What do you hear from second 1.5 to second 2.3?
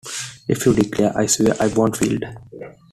I won't field.